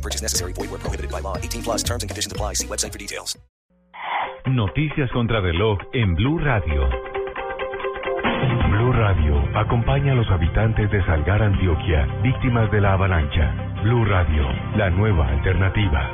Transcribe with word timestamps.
No 0.00 0.02
purchase 0.02 0.22
necessary. 0.22 0.54
Void 0.54 0.70
where 0.70 0.80
prohibited 0.80 1.10
by 1.12 1.20
law. 1.20 1.36
18 1.36 1.62
plus 1.62 1.82
terms 1.82 2.02
and 2.02 2.08
conditions 2.08 2.32
apply. 2.32 2.54
See 2.54 2.66
website 2.66 2.92
for 2.92 2.98
details. 2.98 3.38
Noticias 4.46 5.10
contra 5.12 5.40
reloj 5.42 5.78
en 5.92 6.14
Blue 6.14 6.38
Radio. 6.38 6.88
Blue 8.70 8.92
Radio 8.92 9.36
acompaña 9.54 10.12
a 10.12 10.14
los 10.14 10.26
habitantes 10.30 10.90
de 10.90 11.04
Salgar, 11.04 11.42
Antioquia, 11.42 12.06
víctimas 12.22 12.70
de 12.70 12.80
la 12.80 12.94
avalancha. 12.94 13.52
Blue 13.82 14.06
Radio, 14.06 14.48
la 14.76 14.88
nueva 14.88 15.28
alternativa. 15.28 16.10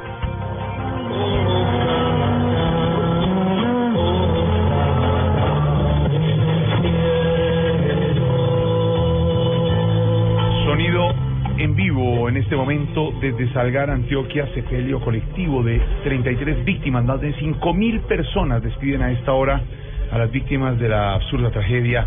Sonido 10.65 11.26
en 11.59 11.75
vivo 11.75 12.29
en 12.29 12.37
este 12.37 12.55
momento 12.55 13.13
desde 13.21 13.51
Salgar, 13.53 13.91
Antioquia, 13.91 14.47
sepelio 14.55 15.01
colectivo 15.01 15.63
de 15.63 15.81
33 16.05 16.65
víctimas, 16.65 17.05
más 17.05 17.21
de 17.21 17.35
5.000 17.35 18.03
personas 18.03 18.63
despiden 18.63 19.03
a 19.03 19.13
esta 19.13 19.33
hora 19.33 19.63
a 20.11 20.19
las 20.19 20.31
víctimas 20.31 20.79
de 20.79 20.89
la 20.89 21.15
absurda 21.15 21.51
tragedia 21.51 22.07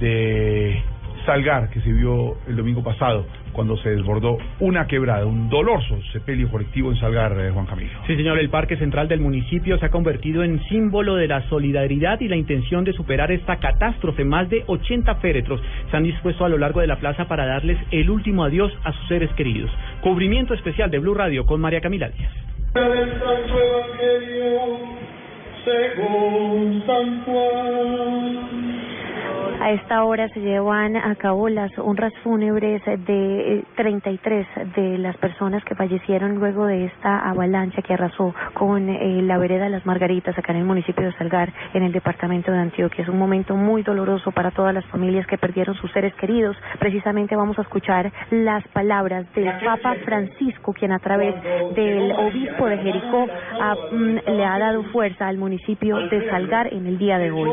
de 0.00 0.82
Salgar 1.24 1.70
que 1.70 1.80
se 1.80 1.92
vio 1.92 2.36
el 2.46 2.56
domingo 2.56 2.82
pasado 2.82 3.26
cuando 3.52 3.76
se 3.78 3.90
desbordó 3.90 4.38
una 4.60 4.86
quebrada, 4.86 5.26
un 5.26 5.48
doloroso 5.48 6.00
sepelio 6.12 6.48
colectivo 6.48 6.90
en 6.90 6.98
Salgar, 6.98 7.38
eh, 7.38 7.50
Juan 7.50 7.66
Camilo. 7.66 7.90
Sí, 8.06 8.16
señor, 8.16 8.38
el 8.38 8.50
Parque 8.50 8.76
Central 8.76 9.08
del 9.08 9.20
municipio 9.20 9.78
se 9.78 9.86
ha 9.86 9.90
convertido 9.90 10.42
en 10.42 10.62
símbolo 10.68 11.16
de 11.16 11.28
la 11.28 11.42
solidaridad 11.48 12.20
y 12.20 12.28
la 12.28 12.36
intención 12.36 12.84
de 12.84 12.92
superar 12.92 13.32
esta 13.32 13.56
catástrofe. 13.56 14.24
Más 14.24 14.48
de 14.48 14.64
80 14.66 15.14
féretros 15.16 15.60
se 15.90 15.96
han 15.96 16.04
dispuesto 16.04 16.44
a 16.44 16.48
lo 16.48 16.58
largo 16.58 16.80
de 16.80 16.86
la 16.86 16.96
plaza 16.96 17.26
para 17.26 17.46
darles 17.46 17.78
el 17.90 18.10
último 18.10 18.44
adiós 18.44 18.72
a 18.84 18.92
sus 18.92 19.08
seres 19.08 19.30
queridos. 19.34 19.70
Cubrimiento 20.00 20.54
especial 20.54 20.90
de 20.90 20.98
Blue 20.98 21.14
Radio 21.14 21.46
con 21.46 21.60
María 21.60 21.80
Camila 21.80 22.08
Díaz. 22.08 22.32
según 25.64 26.82
San 26.86 27.24
Juan. 27.24 28.47
A 29.68 29.72
esta 29.72 30.02
hora 30.02 30.30
se 30.30 30.40
llevan 30.40 30.96
a 30.96 31.14
cabo 31.16 31.50
las 31.50 31.70
honras 31.78 32.14
fúnebres 32.24 32.82
de 32.86 33.58
eh, 33.58 33.64
33 33.76 34.46
de 34.74 34.96
las 34.96 35.14
personas 35.18 35.62
que 35.62 35.74
fallecieron 35.74 36.36
luego 36.36 36.64
de 36.64 36.86
esta 36.86 37.28
avalancha 37.28 37.82
que 37.82 37.92
arrasó 37.92 38.34
con 38.54 38.88
eh, 38.88 39.20
la 39.20 39.36
vereda 39.36 39.64
de 39.64 39.68
las 39.68 39.84
Margaritas 39.84 40.38
acá 40.38 40.52
en 40.52 40.60
el 40.60 40.64
municipio 40.64 41.04
de 41.04 41.12
Salgar, 41.18 41.52
en 41.74 41.82
el 41.82 41.92
departamento 41.92 42.50
de 42.50 42.60
Antioquia. 42.60 43.02
Es 43.02 43.10
un 43.10 43.18
momento 43.18 43.56
muy 43.56 43.82
doloroso 43.82 44.32
para 44.32 44.52
todas 44.52 44.72
las 44.72 44.86
familias 44.86 45.26
que 45.26 45.36
perdieron 45.36 45.74
sus 45.74 45.92
seres 45.92 46.14
queridos. 46.14 46.56
Precisamente 46.78 47.36
vamos 47.36 47.58
a 47.58 47.62
escuchar 47.62 48.10
las 48.30 48.66
palabras 48.68 49.30
del 49.34 49.52
Papa 49.62 49.96
Francisco, 50.02 50.72
quien 50.72 50.92
a 50.92 50.98
través 50.98 51.34
del 51.74 52.12
obispo 52.12 52.68
de 52.68 52.78
Jericó 52.78 53.26
ha, 53.60 53.74
mm, 53.92 54.30
le 54.34 54.44
ha 54.46 54.58
dado 54.58 54.82
fuerza 54.84 55.28
al 55.28 55.36
municipio 55.36 55.98
de 56.08 56.26
Salgar 56.30 56.72
en 56.72 56.86
el 56.86 56.96
día 56.96 57.18
de 57.18 57.30
hoy. 57.32 57.50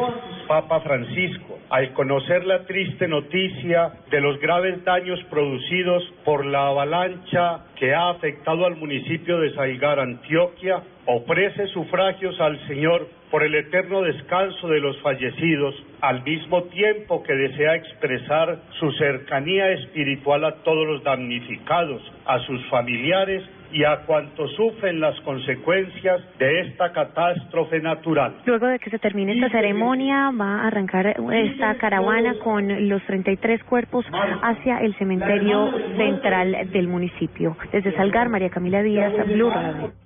Papa 0.47 0.79
Francisco, 0.81 1.59
al 1.69 1.93
conocer 1.93 2.45
la 2.45 2.65
triste 2.65 3.07
noticia 3.07 3.91
de 4.11 4.21
los 4.21 4.39
graves 4.39 4.83
daños 4.83 5.19
producidos 5.29 6.03
por 6.23 6.45
la 6.45 6.67
avalancha 6.67 7.65
que 7.75 7.93
ha 7.93 8.09
afectado 8.09 8.65
al 8.65 8.75
municipio 8.75 9.39
de 9.39 9.53
Salgar, 9.53 9.99
Antioquia, 9.99 10.83
ofrece 11.05 11.67
sufragios 11.67 12.39
al 12.39 12.59
Señor 12.67 13.07
por 13.31 13.43
el 13.43 13.55
eterno 13.55 14.01
descanso 14.01 14.67
de 14.67 14.79
los 14.79 14.99
fallecidos, 15.01 15.75
al 16.01 16.23
mismo 16.23 16.63
tiempo 16.65 17.23
que 17.23 17.33
desea 17.33 17.75
expresar 17.75 18.59
su 18.79 18.91
cercanía 18.93 19.71
espiritual 19.71 20.45
a 20.45 20.55
todos 20.63 20.87
los 20.87 21.03
damnificados, 21.03 22.01
a 22.25 22.39
sus 22.39 22.63
familiares 22.67 23.43
y 23.71 23.83
a 23.83 23.97
cuantos 24.05 24.51
sufren 24.55 24.99
las 24.99 25.19
consecuencias 25.21 26.21
de 26.37 26.61
esta 26.61 26.91
catástrofe 26.91 27.79
natural. 27.79 28.35
Luego 28.45 28.67
de 28.67 28.79
que 28.79 28.89
se 28.89 28.99
termine 28.99 29.33
esta 29.33 29.49
ceremonia, 29.49 30.31
va 30.31 30.61
a 30.61 30.67
arrancar 30.67 31.07
esta 31.33 31.75
caravana 31.75 32.35
con 32.43 32.89
los 32.89 33.03
33 33.03 33.63
cuerpos 33.63 34.05
hacia 34.41 34.79
el 34.79 34.95
cementerio 34.95 35.71
central 35.97 36.69
del 36.71 36.87
municipio. 36.87 37.57
Desde 37.71 37.95
Salgar, 37.95 38.29
María 38.29 38.49
Camila 38.49 38.81
Díaz, 38.81 39.13
Blue 39.27 39.49
Radio. 39.49 40.04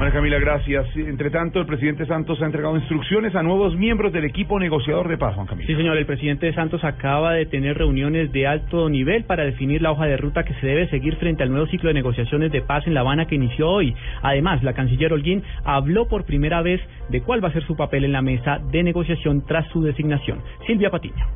María 0.00 0.14
Camila, 0.14 0.38
gracias. 0.38 0.86
Entre 0.96 1.28
tanto, 1.28 1.60
el 1.60 1.66
presidente 1.66 2.06
Santos 2.06 2.40
ha 2.40 2.46
entregado 2.46 2.74
instrucciones 2.74 3.34
a 3.34 3.42
nuevos 3.42 3.76
miembros 3.76 4.14
del 4.14 4.24
equipo 4.24 4.58
negociador 4.58 5.06
de 5.08 5.18
paz, 5.18 5.34
Juan 5.34 5.46
Camilo. 5.46 5.66
Sí, 5.66 5.76
señor, 5.76 5.98
el 5.98 6.06
presidente 6.06 6.54
Santos 6.54 6.82
acaba 6.84 7.34
de 7.34 7.44
tener 7.44 7.76
reuniones 7.76 8.32
de 8.32 8.46
alto 8.46 8.88
nivel 8.88 9.24
para 9.24 9.44
definir 9.44 9.82
la 9.82 9.92
hoja 9.92 10.06
de 10.06 10.16
ruta 10.16 10.42
que 10.42 10.54
se 10.54 10.66
debe 10.66 10.88
seguir 10.88 11.16
frente 11.16 11.42
al 11.42 11.50
nuevo 11.50 11.66
ciclo 11.66 11.88
de 11.88 11.94
negociaciones 11.94 12.50
de 12.50 12.62
paz 12.62 12.86
en 12.86 12.94
La 12.94 13.00
Habana 13.00 13.26
que 13.26 13.34
inició 13.34 13.68
hoy. 13.68 13.94
Además, 14.22 14.62
la 14.62 14.72
canciller 14.72 15.12
Holguín 15.12 15.42
habló 15.64 16.08
por 16.08 16.24
primera 16.24 16.62
vez 16.62 16.80
de 17.10 17.20
cuál 17.20 17.44
va 17.44 17.48
a 17.48 17.52
ser 17.52 17.66
su 17.66 17.76
papel 17.76 18.04
en 18.04 18.12
la 18.12 18.22
mesa 18.22 18.58
de 18.72 18.82
negociación 18.82 19.44
tras 19.46 19.68
su 19.68 19.82
designación. 19.82 20.40
Silvia 20.66 20.88
Patiño. 20.88 21.26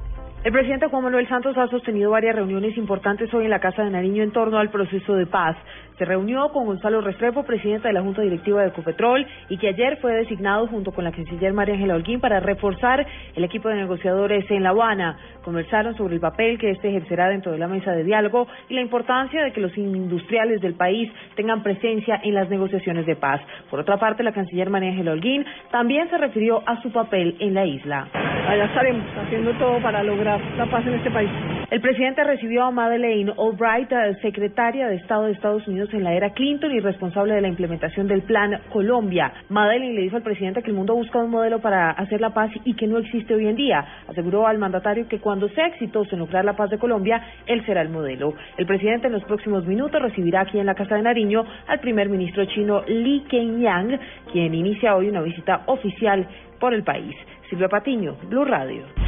El 0.45 0.53
presidente 0.53 0.89
Juan 0.89 1.05
Manuel 1.05 1.27
Santos 1.27 1.57
ha 1.57 1.69
sostenido 1.69 2.11
varias 2.11 2.37
reuniones 2.37 2.77
importantes 2.77 3.33
hoy 3.33 3.45
en 3.45 3.51
la 3.51 3.61
Casa 3.61 3.83
de 3.83 3.91
Nariño 3.91 4.23
en 4.23 4.31
torno 4.31 4.59
al 4.59 4.69
proceso 4.69 5.15
de 5.15 5.25
paz. 5.25 5.57
Se 5.97 6.05
reunió 6.05 6.51
con 6.51 6.67
Gonzalo 6.67 7.01
Restrepo, 7.01 7.45
presidente 7.45 7.89
de 7.89 7.95
la 7.95 8.03
Junta 8.03 8.21
Directiva 8.21 8.61
de 8.61 8.69
Ecopetrol, 8.69 9.27
y 9.49 9.57
que 9.57 9.69
ayer 9.69 9.97
fue 10.03 10.13
designado 10.13 10.67
junto 10.67 10.93
con 10.93 11.05
la 11.05 11.13
canciller 11.13 11.55
María 11.55 11.77
Ángela 11.77 11.95
Holguín 11.95 12.21
para 12.21 12.41
reforzar 12.41 13.07
el 13.35 13.43
equipo 13.43 13.71
de 13.71 13.77
negociadores 13.77 14.45
en 14.51 14.65
La 14.65 14.71
Habana. 14.71 15.17
Conversaron 15.43 15.97
sobre 15.97 16.17
el 16.17 16.21
papel 16.21 16.59
que 16.59 16.73
este 16.73 16.89
ejercerá 16.89 17.29
dentro 17.29 17.51
de 17.51 17.59
la 17.59 17.69
mesa 17.69 17.93
de 17.93 18.05
diálogo 18.05 18.47
y 18.69 18.75
la 18.75 18.83
importancia 18.83 19.43
de 19.43 19.53
que 19.53 19.63
los 19.63 19.75
industriales 19.79 20.61
del 20.61 20.75
país 20.75 21.11
tengan 21.37 21.63
presencia 21.63 22.21
en 22.23 22.35
las 22.35 22.51
negociaciones 22.51 23.07
de 23.07 23.17
paz. 23.17 23.41
Por 23.71 23.81
otra 23.81 23.97
parte, 23.97 24.23
la 24.23 24.33
canciller 24.33 24.69
María 24.69 24.91
Ángela 24.91 25.13
Holguín 25.13 25.47
también 25.71 26.11
se 26.11 26.19
refirió 26.19 26.63
a 26.67 26.83
su 26.83 26.93
papel 26.93 27.37
en 27.41 27.55
la 27.55 27.65
isla. 27.65 28.09
Allá 28.47 28.67
estaremos 28.67 29.07
haciendo 29.17 29.53
todo 29.55 29.81
para 29.81 30.03
lograr 30.03 30.34
la 30.57 30.67
paz 30.67 30.87
en 30.87 30.95
este 30.95 31.11
país. 31.11 31.31
El 31.71 31.81
presidente 31.81 32.23
recibió 32.25 32.65
a 32.65 32.71
Madeleine 32.71 33.33
Albright, 33.39 33.91
eh, 33.91 34.17
secretaria 34.23 34.87
de 34.89 34.97
Estado 34.97 35.25
de 35.25 35.33
Estados 35.33 35.67
Unidos 35.67 35.93
en 35.93 36.05
la 36.05 36.13
era 36.13 36.31
Clinton 36.31 36.73
y 36.73 36.81
responsable 36.81 37.35
de 37.35 37.41
la 37.41 37.49
implementación 37.49 38.07
del 38.07 38.23
Plan 38.23 38.61
Colombia. 38.73 39.33
Madeleine 39.49 39.95
le 39.95 40.03
dijo 40.03 40.17
al 40.17 40.23
presidente 40.23 40.63
que 40.63 40.71
el 40.71 40.77
mundo 40.77 40.95
busca 40.95 41.19
un 41.19 41.31
modelo 41.31 41.61
para 41.61 41.91
hacer 41.91 42.21
la 42.21 42.31
paz 42.31 42.51
y 42.65 42.75
que 42.75 42.87
no 42.87 42.99
existe 42.99 43.35
hoy 43.35 43.47
en 43.47 43.57
día. 43.57 43.85
Aseguró 44.09 44.47
al 44.47 44.59
mandatario 44.59 45.09
que 45.09 45.19
cuando 45.19 45.49
sea 45.49 45.67
exitoso 45.67 46.11
en 46.13 46.21
lograr 46.21 46.45
la 46.45 46.55
paz 46.55 46.71
de 46.71 46.79
Colombia, 46.79 47.21
él 47.47 47.65
será 47.67 47.83
el 47.83 47.89
modelo. 47.89 48.35
El 48.57 48.67
presidente 48.67 49.07
en 49.07 49.13
los 49.13 49.25
próximos 49.25 49.67
minutos 49.67 50.01
recibirá 50.01 50.43
aquí 50.43 50.59
en 50.59 50.67
la 50.67 50.75
Casa 50.75 50.97
de 50.97 51.03
Nariño 51.03 51.45
al 51.67 51.81
primer 51.81 52.09
ministro 52.09 52.45
chino 52.47 52.83
Li 52.87 53.25
Keqiang, 53.29 53.99
quien 54.33 54.55
inicia 54.55 54.97
hoy 54.97 55.09
una 55.09 55.23
visita 55.23 55.63
oficial 55.67 56.27
por 56.61 56.75
el 56.75 56.83
país. 56.83 57.15
Silvia 57.49 57.69
Patiño, 57.69 58.17
Blue 58.29 58.45
Radio. 58.45 59.04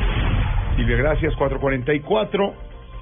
Silvia, 0.77 0.97
gracias. 0.97 1.35
444. 1.37 2.55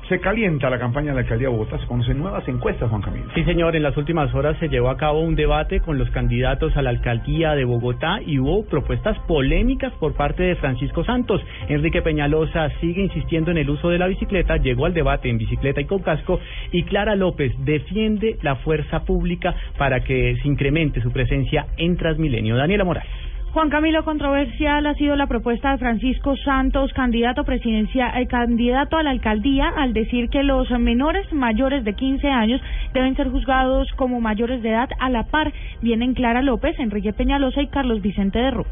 Se 0.08 0.20
calienta 0.20 0.68
la 0.68 0.78
campaña 0.78 1.08
de 1.08 1.14
la 1.14 1.20
alcaldía 1.22 1.48
de 1.48 1.54
Bogotá. 1.54 1.78
Se 1.78 1.86
conocen 1.86 2.18
nuevas 2.18 2.46
encuestas, 2.46 2.90
Juan 2.90 3.00
Camilo. 3.00 3.26
Sí, 3.34 3.42
señor, 3.44 3.74
en 3.74 3.82
las 3.82 3.96
últimas 3.96 4.32
horas 4.34 4.56
se 4.60 4.68
llevó 4.68 4.90
a 4.90 4.98
cabo 4.98 5.20
un 5.20 5.34
debate 5.34 5.80
con 5.80 5.98
los 5.98 6.10
candidatos 6.10 6.76
a 6.76 6.82
la 6.82 6.90
alcaldía 6.90 7.54
de 7.54 7.64
Bogotá 7.64 8.20
y 8.24 8.38
hubo 8.38 8.64
propuestas 8.66 9.18
polémicas 9.20 9.92
por 9.94 10.14
parte 10.14 10.42
de 10.42 10.56
Francisco 10.56 11.04
Santos. 11.04 11.40
Enrique 11.68 12.02
Peñalosa 12.02 12.68
sigue 12.80 13.02
insistiendo 13.02 13.50
en 13.50 13.56
el 13.56 13.70
uso 13.70 13.88
de 13.88 13.98
la 13.98 14.06
bicicleta, 14.06 14.58
llegó 14.58 14.84
al 14.84 14.94
debate 14.94 15.30
en 15.30 15.38
bicicleta 15.38 15.80
y 15.80 15.86
con 15.86 16.02
casco 16.02 16.38
y 16.70 16.82
Clara 16.84 17.16
López 17.16 17.52
defiende 17.64 18.36
la 18.42 18.56
fuerza 18.56 19.04
pública 19.04 19.54
para 19.78 20.04
que 20.04 20.36
se 20.42 20.46
incremente 20.46 21.00
su 21.00 21.10
presencia 21.12 21.66
en 21.78 21.96
Transmilenio. 21.96 22.56
Daniela 22.56 22.84
Morales. 22.84 23.33
Juan 23.54 23.70
Camilo, 23.70 24.04
controversial 24.04 24.84
ha 24.84 24.94
sido 24.94 25.14
la 25.14 25.28
propuesta 25.28 25.70
de 25.70 25.78
Francisco 25.78 26.36
Santos, 26.38 26.92
candidato 26.92 27.44
presidencia, 27.44 28.08
eh, 28.18 28.26
candidato 28.26 28.96
a 28.96 29.04
la 29.04 29.10
alcaldía, 29.10 29.68
al 29.76 29.92
decir 29.92 30.28
que 30.28 30.42
los 30.42 30.68
menores 30.72 31.32
mayores 31.32 31.84
de 31.84 31.94
15 31.94 32.26
años 32.26 32.60
deben 32.92 33.14
ser 33.14 33.30
juzgados 33.30 33.86
como 33.94 34.20
mayores 34.20 34.60
de 34.60 34.70
edad 34.70 34.88
a 34.98 35.08
la 35.08 35.22
par. 35.22 35.52
Vienen 35.80 36.14
Clara 36.14 36.42
López, 36.42 36.76
Enrique 36.80 37.12
Peñalosa 37.12 37.62
y 37.62 37.68
Carlos 37.68 38.02
Vicente 38.02 38.40
de 38.40 38.50
Ro. 38.50 38.66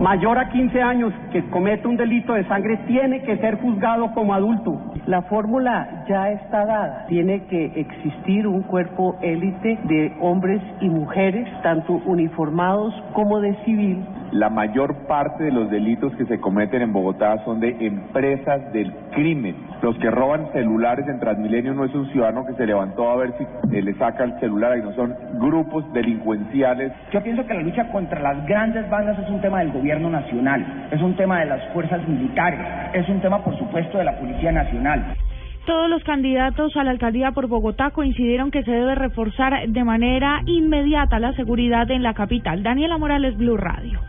mayor 0.00 0.38
a 0.38 0.48
15 0.48 0.80
años 0.80 1.12
que 1.30 1.44
comete 1.50 1.86
un 1.86 1.98
delito 1.98 2.32
de 2.32 2.48
sangre 2.48 2.78
tiene 2.86 3.22
que 3.24 3.36
ser 3.36 3.56
juzgado 3.60 4.14
como 4.14 4.32
adulto. 4.32 4.80
La 5.06 5.20
fórmula 5.24 5.97
ya 6.08 6.30
está 6.30 6.64
dada. 6.64 7.06
Tiene 7.08 7.44
que 7.46 7.66
existir 7.76 8.46
un 8.46 8.62
cuerpo 8.62 9.16
élite 9.22 9.78
de 9.84 10.12
hombres 10.20 10.62
y 10.80 10.88
mujeres, 10.88 11.46
tanto 11.62 12.00
uniformados 12.06 12.94
como 13.12 13.40
de 13.40 13.54
civil. 13.64 14.04
La 14.32 14.50
mayor 14.50 15.06
parte 15.06 15.44
de 15.44 15.52
los 15.52 15.70
delitos 15.70 16.14
que 16.16 16.26
se 16.26 16.38
cometen 16.38 16.82
en 16.82 16.92
Bogotá 16.92 17.42
son 17.44 17.60
de 17.60 17.74
empresas 17.80 18.72
del 18.72 18.92
crimen. 19.12 19.56
Los 19.80 19.96
que 19.98 20.10
roban 20.10 20.52
celulares 20.52 21.06
en 21.08 21.18
Transmilenio 21.18 21.72
no 21.72 21.84
es 21.84 21.94
un 21.94 22.10
ciudadano 22.10 22.44
que 22.44 22.52
se 22.54 22.66
levantó 22.66 23.10
a 23.10 23.16
ver 23.16 23.32
si 23.38 23.44
eh, 23.74 23.82
le 23.82 23.94
saca 23.94 24.24
el 24.24 24.38
celular, 24.38 24.76
y 24.76 24.82
no 24.82 24.92
son 24.92 25.14
grupos 25.38 25.90
delincuenciales. 25.94 26.92
Yo 27.10 27.22
pienso 27.22 27.46
que 27.46 27.54
la 27.54 27.62
lucha 27.62 27.90
contra 27.90 28.20
las 28.20 28.46
grandes 28.46 28.88
bandas 28.90 29.18
es 29.18 29.30
un 29.30 29.40
tema 29.40 29.60
del 29.60 29.72
gobierno 29.72 30.10
nacional, 30.10 30.88
es 30.90 31.00
un 31.00 31.16
tema 31.16 31.40
de 31.40 31.46
las 31.46 31.66
fuerzas 31.72 32.06
militares, 32.06 32.60
es 32.92 33.08
un 33.08 33.20
tema, 33.20 33.42
por 33.42 33.56
supuesto, 33.58 33.96
de 33.96 34.04
la 34.04 34.18
Policía 34.18 34.52
Nacional. 34.52 35.14
Todos 35.68 35.90
los 35.90 36.02
candidatos 36.02 36.74
a 36.78 36.82
la 36.82 36.92
alcaldía 36.92 37.32
por 37.32 37.46
Bogotá 37.46 37.90
coincidieron 37.90 38.50
que 38.50 38.62
se 38.62 38.70
debe 38.70 38.94
reforzar 38.94 39.68
de 39.68 39.84
manera 39.84 40.40
inmediata 40.46 41.18
la 41.18 41.34
seguridad 41.34 41.90
en 41.90 42.02
la 42.02 42.14
capital. 42.14 42.62
Daniela 42.62 42.96
Morales, 42.96 43.36
Blue 43.36 43.58
Radio. 43.58 44.00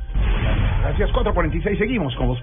Gracias, 0.84 1.12
446. 1.12 1.78
Seguimos 1.78 2.16
con 2.16 2.28
vos, 2.28 2.42